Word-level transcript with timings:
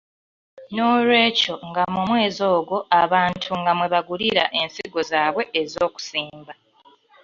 Noolwekyo 0.73 1.53
nga 1.67 1.83
mu 1.93 2.01
mwezi 2.09 2.41
ogwo 2.55 2.77
abantu 3.01 3.49
nga 3.59 3.71
mwe 3.77 3.87
bagulira 3.93 4.43
ensigo 4.61 4.99
zaabwe 5.11 5.43
ez'okusimba. 5.61 6.53